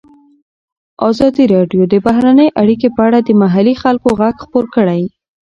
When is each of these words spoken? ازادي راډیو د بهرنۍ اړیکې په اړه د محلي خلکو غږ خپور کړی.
ازادي 1.09 1.43
راډیو 1.55 1.81
د 1.93 1.95
بهرنۍ 2.05 2.49
اړیکې 2.61 2.89
په 2.95 3.01
اړه 3.07 3.19
د 3.23 3.29
محلي 3.41 3.75
خلکو 3.83 4.09
غږ 4.19 4.35
خپور 4.43 4.65
کړی. 4.75 5.01